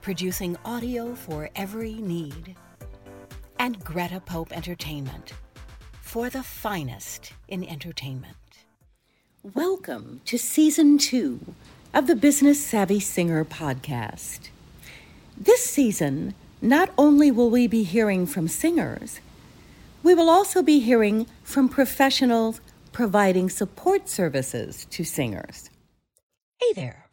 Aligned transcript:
producing 0.00 0.56
audio 0.64 1.14
for 1.14 1.50
every 1.56 1.94
need. 1.94 2.54
And 3.58 3.82
Greta 3.84 4.20
Pope 4.20 4.52
Entertainment, 4.52 5.32
for 6.00 6.30
the 6.30 6.42
finest 6.42 7.32
in 7.48 7.64
entertainment. 7.64 8.36
Welcome 9.42 10.20
to 10.26 10.38
Season 10.38 10.98
2 10.98 11.54
of 11.94 12.06
the 12.06 12.16
Business 12.16 12.64
Savvy 12.64 13.00
Singer 13.00 13.44
podcast. 13.44 14.50
This 15.36 15.64
season, 15.64 16.34
not 16.62 16.90
only 16.96 17.30
will 17.30 17.50
we 17.50 17.66
be 17.66 17.82
hearing 17.82 18.26
from 18.26 18.48
singers, 18.48 19.20
we 20.02 20.14
will 20.14 20.30
also 20.30 20.62
be 20.62 20.80
hearing 20.80 21.26
from 21.42 21.68
professionals 21.68 22.60
providing 22.92 23.50
support 23.50 24.08
services 24.08 24.86
to 24.90 25.04
singers. 25.04 25.70
Hey 26.60 26.72
there 26.74 27.07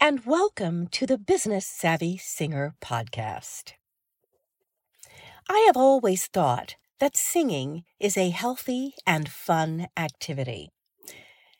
and 0.00 0.24
welcome 0.24 0.86
to 0.86 1.06
the 1.06 1.18
Business 1.18 1.66
Savvy 1.66 2.16
Singer 2.18 2.76
podcast. 2.80 3.72
I 5.48 5.64
have 5.66 5.76
always 5.76 6.26
thought 6.26 6.76
that 7.00 7.16
singing 7.16 7.82
is 7.98 8.16
a 8.16 8.30
healthy 8.30 8.94
and 9.04 9.28
fun 9.28 9.88
activity. 9.96 10.70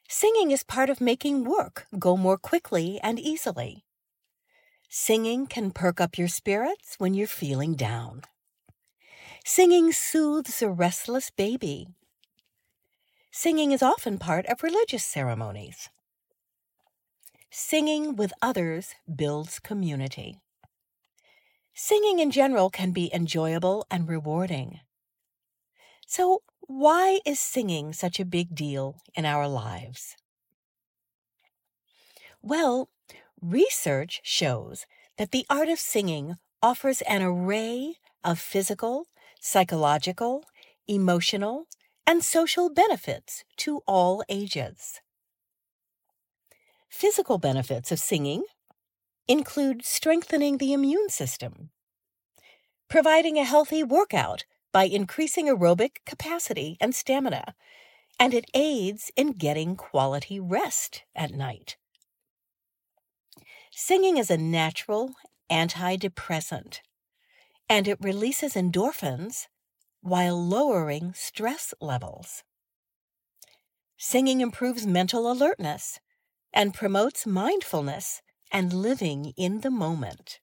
Singing 0.09 0.53
is 0.53 0.62
part 0.62 0.89
of 0.89 1.00
making 1.00 1.44
work 1.44 1.86
go 1.98 2.16
more 2.16 2.39
quickly 2.39 3.00
and 3.03 3.19
easily. 3.19 3.84
Singing 4.89 5.48
can 5.48 5.72
perk 5.72 6.00
up 6.00 6.16
your 6.16 6.28
spirits 6.28 6.94
when 6.98 7.14
you're 7.14 7.27
feeling 7.27 7.75
down. 7.75 8.22
Singing 9.44 9.91
soothes 9.91 10.62
a 10.62 10.70
restless 10.70 11.31
baby. 11.31 11.89
Singing 13.33 13.72
is 13.72 13.83
often 13.83 14.16
part 14.16 14.47
of 14.47 14.62
religious 14.62 15.05
ceremonies. 15.05 15.91
Singing 17.51 18.15
with 18.15 18.33
others 18.43 18.95
builds 19.15 19.59
community. 19.59 20.39
Singing 21.75 22.19
in 22.19 22.31
general 22.31 22.69
can 22.69 22.93
be 22.93 23.11
enjoyable 23.15 23.87
and 23.91 24.09
rewarding. 24.09 24.81
So, 26.07 26.43
why 26.61 27.21
is 27.25 27.41
singing 27.41 27.93
such 27.93 28.21
a 28.21 28.27
big 28.27 28.55
deal 28.55 28.97
in 29.15 29.25
our 29.25 29.49
lives? 29.49 30.17
Well, 32.43 32.91
research 33.41 34.21
shows 34.22 34.87
that 35.17 35.31
the 35.31 35.47
art 35.49 35.69
of 35.69 35.78
singing 35.78 36.37
offers 36.62 37.01
an 37.03 37.22
array 37.22 37.95
of 38.22 38.39
physical, 38.39 39.06
psychological, 39.41 40.45
emotional, 40.87 41.67
and 42.06 42.22
social 42.22 42.69
benefits 42.69 43.45
to 43.59 43.83
all 43.87 44.22
ages. 44.28 45.01
Physical 46.98 47.38
benefits 47.38 47.92
of 47.92 48.00
singing 48.00 48.42
include 49.28 49.84
strengthening 49.84 50.59
the 50.59 50.72
immune 50.72 51.09
system, 51.10 51.70
providing 52.91 53.38
a 53.38 53.44
healthy 53.44 53.84
workout 53.84 54.44
by 54.72 54.82
increasing 54.82 55.47
aerobic 55.47 55.98
capacity 56.04 56.76
and 56.81 56.97
stamina, 56.97 57.54
and 58.19 58.34
it 58.34 58.47
aids 58.53 59.12
in 59.14 59.31
getting 59.31 59.76
quality 59.76 60.41
rest 60.41 61.04
at 61.14 61.31
night. 61.31 61.76
Singing 63.70 64.16
is 64.16 64.28
a 64.28 64.36
natural 64.36 65.15
antidepressant, 65.48 66.80
and 67.69 67.86
it 67.86 67.98
releases 68.00 68.54
endorphins 68.54 69.47
while 70.00 70.36
lowering 70.36 71.15
stress 71.15 71.72
levels. 71.80 72.42
Singing 73.97 74.41
improves 74.41 74.84
mental 74.84 75.30
alertness 75.30 76.00
and 76.53 76.75
promotes 76.75 77.26
mindfulness 77.26 78.22
and 78.50 78.72
living 78.72 79.32
in 79.36 79.60
the 79.60 79.70
moment. 79.70 80.41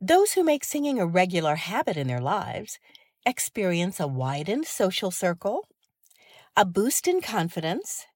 Those 0.00 0.32
who 0.32 0.44
make 0.44 0.64
singing 0.64 0.98
a 0.98 1.06
regular 1.06 1.56
habit 1.56 1.96
in 1.96 2.06
their 2.06 2.20
lives 2.20 2.78
experience 3.24 3.98
a 3.98 4.06
widened 4.06 4.66
social 4.66 5.10
circle, 5.10 5.66
a 6.56 6.64
boost 6.64 7.08
in 7.08 7.20
confidence, 7.20 8.06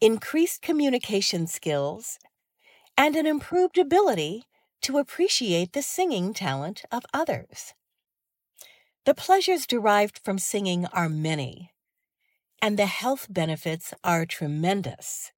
increased 0.00 0.62
communication 0.62 1.46
skills, 1.46 2.18
and 2.96 3.16
an 3.16 3.26
improved 3.26 3.78
ability 3.78 4.44
to 4.82 4.98
appreciate 4.98 5.72
the 5.72 5.82
singing 5.82 6.34
talent 6.34 6.82
of 6.92 7.04
others. 7.12 7.74
The 9.04 9.14
pleasures 9.14 9.66
derived 9.66 10.18
from 10.18 10.38
singing 10.38 10.86
are 10.86 11.08
many, 11.08 11.72
and 12.60 12.78
the 12.78 12.86
health 12.86 13.26
benefits 13.30 13.94
are 14.02 14.26
tremendous. 14.26 15.32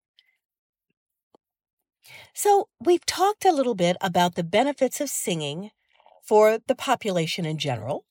So, 2.34 2.68
we've 2.80 3.06
talked 3.06 3.44
a 3.44 3.52
little 3.52 3.74
bit 3.74 3.96
about 4.00 4.34
the 4.34 4.44
benefits 4.44 5.00
of 5.00 5.10
singing 5.10 5.70
for 6.22 6.58
the 6.66 6.74
population 6.74 7.44
in 7.44 7.58
general. 7.58 8.04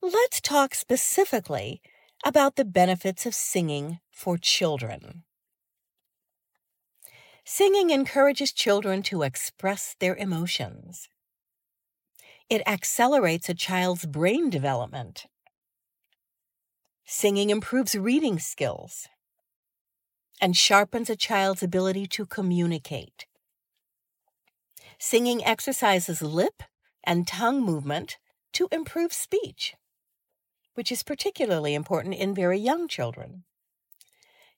Let's 0.00 0.40
talk 0.40 0.74
specifically 0.74 1.80
about 2.24 2.56
the 2.56 2.64
benefits 2.64 3.26
of 3.26 3.34
singing 3.34 3.98
for 4.10 4.38
children. 4.38 5.24
Singing 7.44 7.90
encourages 7.90 8.52
children 8.52 9.02
to 9.04 9.22
express 9.22 9.94
their 10.00 10.16
emotions. 10.16 11.08
It 12.48 12.62
accelerates 12.66 13.48
a 13.48 13.54
child's 13.54 14.06
brain 14.06 14.50
development 14.50 15.26
Singing 17.08 17.50
improves 17.50 17.94
reading 17.94 18.40
skills 18.40 19.06
and 20.40 20.56
sharpens 20.56 21.08
a 21.08 21.14
child's 21.14 21.62
ability 21.62 22.08
to 22.08 22.26
communicate. 22.26 23.26
Singing 24.98 25.44
exercises 25.44 26.20
lip 26.20 26.64
and 27.04 27.24
tongue 27.24 27.62
movement 27.62 28.18
to 28.54 28.66
improve 28.72 29.12
speech, 29.12 29.76
which 30.74 30.90
is 30.90 31.04
particularly 31.04 31.74
important 31.74 32.16
in 32.16 32.34
very 32.34 32.58
young 32.58 32.88
children. 32.88 33.44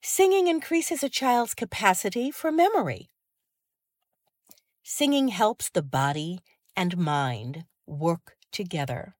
Singing 0.01 0.47
increases 0.47 1.03
a 1.03 1.09
child's 1.09 1.53
capacity 1.53 2.31
for 2.31 2.51
memory. 2.51 3.11
Singing 4.81 5.27
helps 5.27 5.69
the 5.69 5.83
body 5.83 6.39
and 6.75 6.97
mind 6.97 7.65
work 7.85 8.37
together. 8.51 9.15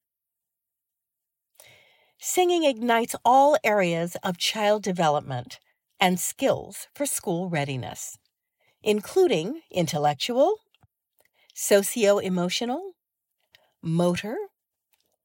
Singing 2.21 2.65
ignites 2.65 3.15
all 3.23 3.57
areas 3.63 4.17
of 4.23 4.37
child 4.37 4.83
development 4.83 5.57
and 6.01 6.19
skills 6.19 6.89
for 6.93 7.05
school 7.05 7.47
readiness, 7.47 8.17
including 8.83 9.61
intellectual, 9.71 10.57
socio 11.53 12.17
emotional, 12.17 12.91
motor, 13.81 14.35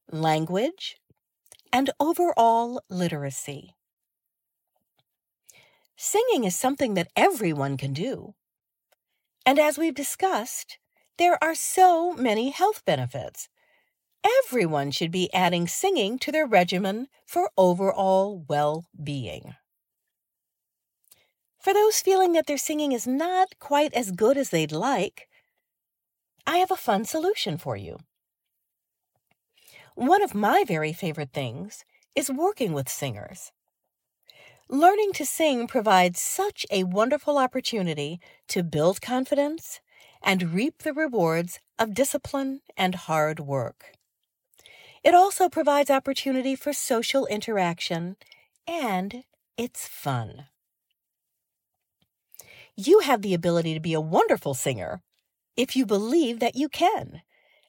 language, 0.09 0.95
and 1.73 1.89
overall 1.99 2.81
literacy. 2.89 3.75
Singing 5.97 6.45
is 6.45 6.55
something 6.55 6.93
that 6.93 7.11
everyone 7.17 7.75
can 7.75 7.91
do. 7.91 8.35
And 9.45 9.59
as 9.59 9.77
we've 9.77 9.93
discussed, 9.93 10.77
there 11.17 11.37
are 11.43 11.55
so 11.55 12.13
many 12.13 12.51
health 12.51 12.83
benefits 12.85 13.49
everyone 14.45 14.91
should 14.91 15.11
be 15.11 15.33
adding 15.33 15.67
singing 15.67 16.17
to 16.19 16.31
their 16.31 16.45
regimen 16.45 17.07
for 17.25 17.51
overall 17.57 18.43
well 18.47 18.85
being. 19.01 19.55
For 21.59 21.73
those 21.73 21.99
feeling 21.99 22.33
that 22.33 22.45
their 22.45 22.57
singing 22.57 22.91
is 22.91 23.07
not 23.07 23.57
quite 23.59 23.93
as 23.93 24.11
good 24.11 24.37
as 24.37 24.49
they'd 24.49 24.71
like, 24.71 25.27
I 26.45 26.57
have 26.57 26.71
a 26.71 26.75
fun 26.75 27.05
solution 27.05 27.57
for 27.57 27.75
you. 27.75 27.97
One 29.95 30.21
of 30.21 30.35
my 30.35 30.63
very 30.63 30.93
favorite 30.93 31.31
things 31.33 31.85
is 32.15 32.29
working 32.29 32.73
with 32.73 32.89
singers. 32.89 33.51
Learning 34.69 35.11
to 35.13 35.25
sing 35.25 35.67
provides 35.67 36.19
such 36.19 36.65
a 36.71 36.83
wonderful 36.83 37.37
opportunity 37.37 38.19
to 38.47 38.63
build 38.63 39.01
confidence 39.01 39.79
and 40.21 40.53
reap 40.53 40.79
the 40.79 40.93
rewards 40.93 41.59
of 41.77 41.93
discipline 41.93 42.61
and 42.75 42.95
hard 42.95 43.39
work. 43.39 43.93
It 45.05 45.13
also 45.13 45.47
provides 45.49 45.91
opportunity 45.91 46.55
for 46.55 46.73
social 46.73 47.27
interaction 47.27 48.15
and 48.67 49.23
it's 49.55 49.87
fun. 49.87 50.47
You 52.75 53.01
have 53.01 53.21
the 53.21 53.35
ability 53.35 53.75
to 53.75 53.79
be 53.79 53.93
a 53.93 54.01
wonderful 54.01 54.55
singer 54.55 55.03
if 55.55 55.75
you 55.75 55.85
believe 55.85 56.39
that 56.39 56.55
you 56.55 56.69
can 56.69 57.21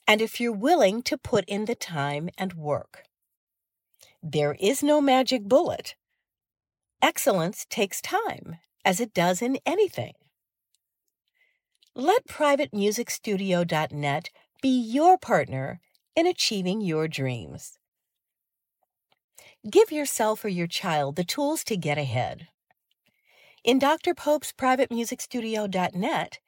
and 0.08 0.22
if 0.22 0.40
you're 0.40 0.50
willing 0.50 1.02
to 1.02 1.18
put 1.18 1.44
in 1.46 1.66
the 1.66 1.74
time 1.74 2.30
and 2.38 2.54
work. 2.54 3.02
There 4.22 4.56
is 4.58 4.82
no 4.82 5.02
magic 5.02 5.44
bullet. 5.44 5.94
Excellence 7.02 7.66
takes 7.68 8.00
time, 8.00 8.56
as 8.82 8.98
it 8.98 9.12
does 9.12 9.42
in 9.42 9.58
anything. 9.66 10.14
Let 11.94 12.26
privatemusicstudio.net 12.26 14.30
be 14.62 14.80
your 14.80 15.18
partner 15.18 15.80
in 16.16 16.26
achieving 16.26 16.80
your 16.80 17.06
dreams. 17.06 17.78
Give 19.70 19.92
yourself 19.92 20.44
or 20.44 20.48
your 20.48 20.66
child 20.66 21.16
the 21.16 21.24
tools 21.24 21.62
to 21.64 21.76
get 21.76 21.98
ahead. 21.98 22.48
In 23.62 23.78
Dr. 23.78 24.14
Pope's 24.14 24.52
privatemusicstudio.net, 24.52 26.38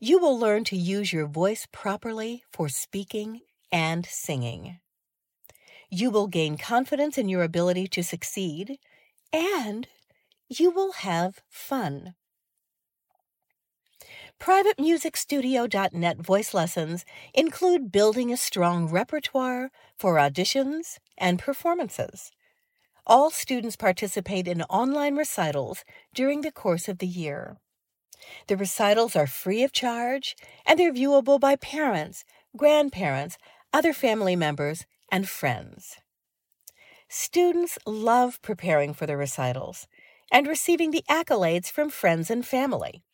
you 0.00 0.18
will 0.18 0.38
learn 0.38 0.64
to 0.64 0.76
use 0.76 1.12
your 1.12 1.26
voice 1.26 1.66
properly 1.70 2.42
for 2.52 2.68
speaking 2.68 3.40
and 3.70 4.04
singing. 4.06 4.80
You 5.90 6.10
will 6.10 6.26
gain 6.26 6.58
confidence 6.58 7.16
in 7.18 7.28
your 7.28 7.42
ability 7.42 7.86
to 7.88 8.02
succeed, 8.02 8.78
and 9.32 9.86
you 10.48 10.70
will 10.70 10.92
have 10.92 11.40
fun. 11.48 12.14
PrivateMusicStudio.net 14.44 16.18
voice 16.18 16.52
lessons 16.52 17.06
include 17.32 17.90
building 17.90 18.30
a 18.30 18.36
strong 18.36 18.90
repertoire 18.90 19.70
for 19.96 20.16
auditions 20.16 20.98
and 21.16 21.38
performances. 21.38 22.30
All 23.06 23.30
students 23.30 23.74
participate 23.74 24.46
in 24.46 24.60
online 24.64 25.16
recitals 25.16 25.82
during 26.12 26.42
the 26.42 26.52
course 26.52 26.90
of 26.90 26.98
the 26.98 27.06
year. 27.06 27.56
The 28.46 28.58
recitals 28.58 29.16
are 29.16 29.26
free 29.26 29.62
of 29.62 29.72
charge 29.72 30.36
and 30.66 30.78
they're 30.78 30.92
viewable 30.92 31.40
by 31.40 31.56
parents, 31.56 32.26
grandparents, 32.54 33.38
other 33.72 33.94
family 33.94 34.36
members, 34.36 34.84
and 35.10 35.26
friends. 35.26 35.96
Students 37.08 37.78
love 37.86 38.42
preparing 38.42 38.92
for 38.92 39.06
the 39.06 39.16
recitals 39.16 39.86
and 40.30 40.46
receiving 40.46 40.90
the 40.90 41.04
accolades 41.08 41.70
from 41.70 41.88
friends 41.88 42.30
and 42.30 42.44
family. 42.44 43.04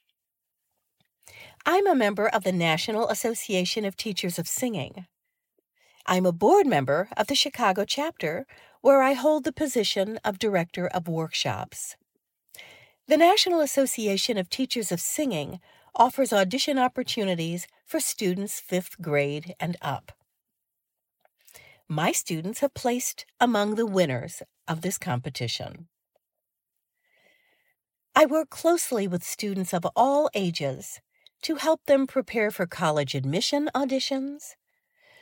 I'm 1.66 1.86
a 1.86 1.94
member 1.94 2.26
of 2.26 2.42
the 2.42 2.52
National 2.52 3.08
Association 3.08 3.84
of 3.84 3.94
Teachers 3.94 4.38
of 4.38 4.48
Singing. 4.48 5.06
I'm 6.06 6.24
a 6.24 6.32
board 6.32 6.66
member 6.66 7.10
of 7.18 7.26
the 7.26 7.34
Chicago 7.34 7.84
chapter, 7.84 8.46
where 8.80 9.02
I 9.02 9.12
hold 9.12 9.44
the 9.44 9.52
position 9.52 10.18
of 10.24 10.38
Director 10.38 10.86
of 10.86 11.06
Workshops. 11.06 11.96
The 13.08 13.18
National 13.18 13.60
Association 13.60 14.38
of 14.38 14.48
Teachers 14.48 14.90
of 14.90 15.02
Singing 15.02 15.60
offers 15.94 16.32
audition 16.32 16.78
opportunities 16.78 17.66
for 17.84 18.00
students 18.00 18.58
fifth 18.58 18.98
grade 19.02 19.54
and 19.60 19.76
up. 19.82 20.12
My 21.88 22.10
students 22.10 22.60
have 22.60 22.72
placed 22.72 23.26
among 23.38 23.74
the 23.74 23.86
winners 23.86 24.42
of 24.66 24.80
this 24.80 24.96
competition. 24.96 25.88
I 28.16 28.24
work 28.24 28.48
closely 28.48 29.06
with 29.06 29.22
students 29.22 29.74
of 29.74 29.86
all 29.94 30.30
ages 30.34 31.00
to 31.42 31.56
help 31.56 31.80
them 31.86 32.06
prepare 32.06 32.50
for 32.50 32.66
college 32.66 33.14
admission 33.14 33.68
auditions, 33.74 34.54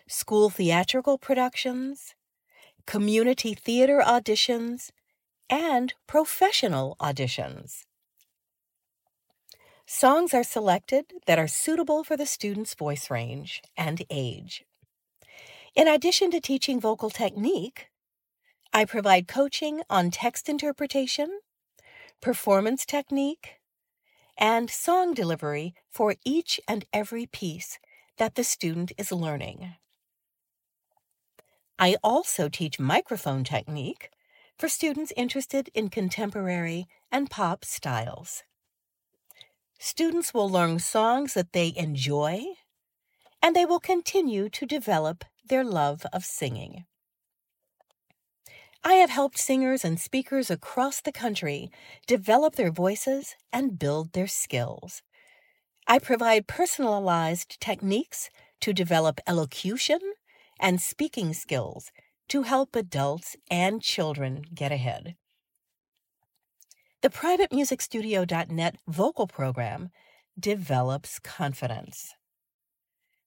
school 0.09 0.51
theatrical 0.51 1.19
productions, 1.19 2.15
community 2.87 3.55
theater 3.55 4.03
auditions, 4.05 4.91
and 5.51 5.95
professional 6.07 6.97
auditions. 7.01 7.85
Songs 9.87 10.35
are 10.35 10.45
selected 10.45 11.07
that 11.27 11.39
are 11.39 11.49
suitable 11.49 12.05
for 12.05 12.17
the 12.17 12.27
student's 12.27 12.75
voice 12.75 13.11
range 13.11 13.63
and 13.77 14.03
age. 14.11 14.65
In 15.75 15.89
addition 15.89 16.31
to 16.33 16.41
teaching 16.41 16.81
vocal 16.81 17.09
technique, 17.09 17.89
I 18.73 18.85
provide 18.85 19.29
coaching 19.29 19.83
on 19.89 20.11
text 20.11 20.49
interpretation, 20.49 21.41
performance 22.21 22.85
technique, 22.85 23.58
and 24.39 24.71
song 24.71 25.13
delivery 25.13 25.75
for 25.91 26.15
each 26.25 26.61
and 26.69 26.85
every 26.93 27.27
piece 27.27 27.79
that 28.17 28.37
the 28.37 28.45
student 28.45 28.93
is 28.97 29.11
learning. 29.13 29.75
I 31.79 31.97
also 32.03 32.49
teach 32.49 32.81
microphone 32.81 33.45
technique 33.45 34.11
for 34.59 34.69
students 34.69 35.13
interested 35.17 35.71
in 35.75 35.89
contemporary 35.89 36.87
and 37.13 37.31
pop 37.31 37.65
styles. 37.65 38.43
Students 39.79 40.35
will 40.35 40.51
learn 40.51 40.81
songs 40.81 41.35
that 41.35 41.53
they 41.53 41.73
enjoy, 41.77 42.45
and 43.41 43.55
they 43.55 43.65
will 43.65 43.79
continue 43.79 44.49
to 44.49 44.67
develop 44.67 45.25
their 45.49 45.63
love 45.65 46.05
of 46.13 46.25
singing. 46.25 46.85
I 48.85 48.95
have 48.95 49.11
helped 49.11 49.39
singers 49.39 49.85
and 49.85 49.99
speakers 49.99 50.51
across 50.51 51.01
the 51.01 51.13
country 51.13 51.71
develop 52.07 52.55
their 52.55 52.71
voices 52.71 53.35
and 53.53 53.79
build 53.79 54.13
their 54.13 54.27
skills. 54.27 55.03
I 55.87 55.99
provide 55.99 56.47
personalized 56.47 57.61
techniques 57.61 58.31
to 58.61 58.73
develop 58.73 59.21
elocution 59.27 60.01
and 60.61 60.81
speaking 60.81 61.33
skills 61.33 61.91
to 62.29 62.43
help 62.43 62.77
adults 62.77 63.37
and 63.51 63.83
children 63.83 64.45
get 64.55 64.71
ahead. 64.71 65.17
The 67.01 67.11
privatemusicstudio.net 67.11 68.77
vocal 68.87 69.27
program 69.27 69.91
develops 70.39 71.19
confidence. 71.19 72.15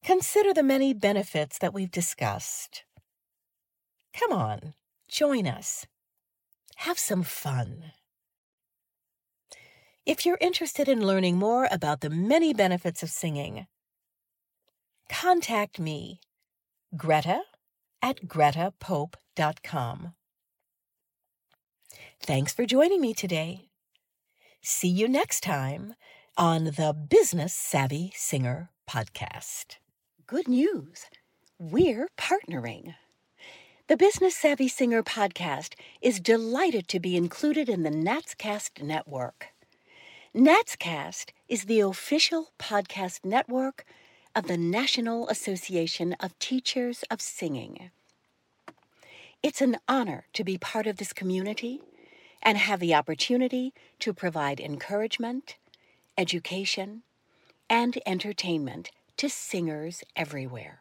Consider 0.04 0.54
the 0.54 0.64
many 0.64 0.94
benefits 0.94 1.58
that 1.60 1.74
we've 1.74 1.92
discussed. 1.92 2.84
Come 4.14 4.34
on, 4.34 4.74
Join 5.12 5.46
us. 5.46 5.86
Have 6.78 6.98
some 6.98 7.24
fun. 7.24 7.92
If 10.06 10.26
you're 10.26 10.38
interested 10.40 10.88
in 10.88 11.06
learning 11.06 11.38
more 11.38 11.68
about 11.70 12.00
the 12.00 12.10
many 12.10 12.54
benefits 12.54 13.04
of 13.04 13.10
singing, 13.10 13.68
contact 15.10 15.80
me, 15.80 16.22
Greta 16.96 17.42
at 18.02 18.26
gretapope.com. 18.26 20.14
Thanks 22.24 22.54
for 22.54 22.66
joining 22.66 23.02
me 23.02 23.14
today. 23.14 23.68
See 24.62 24.88
you 24.88 25.10
next 25.10 25.42
time 25.42 25.94
on 26.38 26.64
the 26.64 26.96
Business 27.10 27.54
Savvy 27.54 28.14
Singer 28.16 28.70
podcast. 28.90 29.76
Good 30.26 30.48
news! 30.48 31.06
We're 31.60 32.08
partnering. 32.18 32.96
The 33.92 33.98
Business 33.98 34.38
Savvy 34.38 34.70
Singer 34.70 35.04
podcast 35.04 35.74
is 36.02 36.22
delighted 36.22 36.88
to 36.88 36.98
be 36.98 37.18
included 37.18 37.68
in 37.68 37.84
the 37.84 37.90
Natscast 37.90 38.82
network. 38.82 39.48
Natscast 40.34 41.32
is 41.50 41.66
the 41.66 41.82
official 41.82 42.54
podcast 42.58 43.26
network 43.26 43.84
of 44.34 44.48
the 44.48 44.56
National 44.56 45.28
Association 45.28 46.14
of 46.22 46.40
Teachers 46.40 47.04
of 47.12 47.20
Singing. 47.20 47.92
It's 49.44 49.60
an 49.60 49.76
honor 49.90 50.24
to 50.36 50.46
be 50.46 50.58
part 50.58 50.88
of 50.88 50.96
this 50.96 51.12
community 51.12 51.82
and 52.42 52.58
have 52.58 52.80
the 52.80 52.96
opportunity 52.96 53.74
to 54.00 54.14
provide 54.14 54.62
encouragement, 54.62 55.58
education, 56.18 57.04
and 57.70 58.02
entertainment 58.06 58.90
to 59.18 59.28
singers 59.28 60.02
everywhere. 60.16 60.80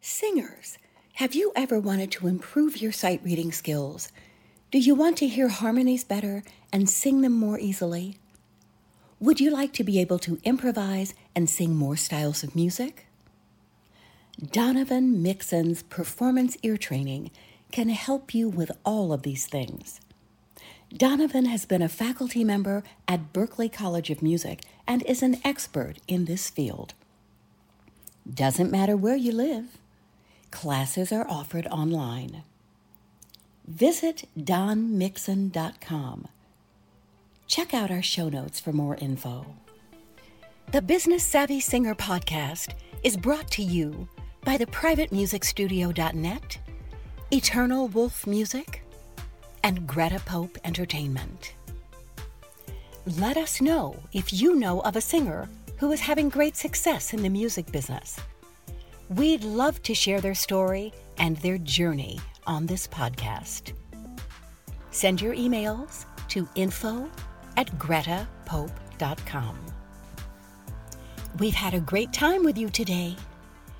Singers 0.00 0.78
have 1.18 1.34
you 1.34 1.50
ever 1.56 1.80
wanted 1.80 2.12
to 2.12 2.28
improve 2.28 2.80
your 2.80 2.92
sight 2.92 3.20
reading 3.24 3.50
skills? 3.50 4.12
Do 4.70 4.78
you 4.78 4.94
want 4.94 5.16
to 5.16 5.26
hear 5.26 5.48
harmonies 5.48 6.04
better 6.04 6.44
and 6.72 6.88
sing 6.88 7.22
them 7.22 7.32
more 7.32 7.58
easily? 7.58 8.18
Would 9.18 9.40
you 9.40 9.50
like 9.50 9.72
to 9.72 9.82
be 9.82 9.98
able 9.98 10.20
to 10.20 10.38
improvise 10.44 11.14
and 11.34 11.50
sing 11.50 11.74
more 11.74 11.96
styles 11.96 12.44
of 12.44 12.54
music? 12.54 13.08
Donovan 14.52 15.20
Mixon's 15.20 15.82
performance 15.82 16.56
ear 16.62 16.76
training 16.76 17.32
can 17.72 17.88
help 17.88 18.32
you 18.32 18.48
with 18.48 18.70
all 18.84 19.12
of 19.12 19.22
these 19.22 19.44
things. 19.44 20.00
Donovan 20.96 21.46
has 21.46 21.66
been 21.66 21.82
a 21.82 21.88
faculty 21.88 22.44
member 22.44 22.84
at 23.08 23.32
Berklee 23.32 23.72
College 23.72 24.10
of 24.10 24.22
Music 24.22 24.60
and 24.86 25.02
is 25.02 25.24
an 25.24 25.40
expert 25.42 25.96
in 26.06 26.26
this 26.26 26.48
field. 26.48 26.94
Doesn't 28.32 28.70
matter 28.70 28.96
where 28.96 29.16
you 29.16 29.32
live, 29.32 29.78
classes 30.50 31.12
are 31.12 31.28
offered 31.28 31.66
online. 31.66 32.42
Visit 33.66 34.28
donmixon.com. 34.38 36.28
Check 37.46 37.74
out 37.74 37.90
our 37.90 38.02
show 38.02 38.28
notes 38.28 38.60
for 38.60 38.72
more 38.72 38.96
info. 38.96 39.46
The 40.72 40.82
Business 40.82 41.24
Savvy 41.24 41.60
Singer 41.60 41.94
podcast 41.94 42.74
is 43.02 43.16
brought 43.16 43.50
to 43.52 43.62
you 43.62 44.08
by 44.44 44.56
the 44.56 44.66
privatemusicstudio.net, 44.66 46.58
Eternal 47.30 47.88
Wolf 47.88 48.26
Music, 48.26 48.82
and 49.62 49.86
Greta 49.86 50.20
Pope 50.26 50.58
Entertainment. 50.64 51.54
Let 53.18 53.36
us 53.36 53.60
know 53.60 53.96
if 54.12 54.32
you 54.32 54.54
know 54.54 54.80
of 54.80 54.96
a 54.96 55.00
singer 55.00 55.48
who 55.78 55.92
is 55.92 56.00
having 56.00 56.28
great 56.28 56.56
success 56.56 57.14
in 57.14 57.22
the 57.22 57.28
music 57.30 57.70
business. 57.72 58.20
We'd 59.08 59.42
love 59.42 59.82
to 59.84 59.94
share 59.94 60.20
their 60.20 60.34
story 60.34 60.92
and 61.16 61.36
their 61.38 61.58
journey 61.58 62.20
on 62.46 62.66
this 62.66 62.86
podcast. 62.86 63.72
Send 64.90 65.20
your 65.20 65.34
emails 65.34 66.04
to 66.28 66.48
info 66.54 67.08
at 67.56 67.70
gretapope.com. 67.78 69.56
We've 71.38 71.54
had 71.54 71.74
a 71.74 71.80
great 71.80 72.12
time 72.12 72.42
with 72.42 72.58
you 72.58 72.68
today. 72.68 73.16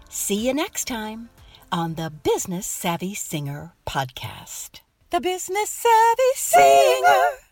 See 0.08 0.46
you 0.46 0.54
next 0.54 0.86
time 0.86 1.28
on 1.70 1.94
the 1.94 2.10
Business 2.10 2.66
Savvy 2.66 3.14
Singer 3.14 3.74
podcast. 3.86 4.80
The 5.10 5.20
Business 5.20 5.70
Savvy 5.70 6.32
Singer. 6.34 7.47